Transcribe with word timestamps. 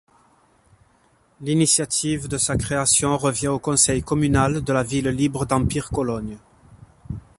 L'initiative 1.41 2.27
de 2.27 2.39
sa 2.39 2.57
création 2.57 3.19
revient 3.19 3.49
au 3.49 3.59
conseil 3.59 4.01
communal 4.01 4.61
de 4.63 4.73
la 4.73 4.81
ville 4.81 5.09
libre 5.09 5.45
d'Empire 5.45 5.91
Cologne. 5.91 6.39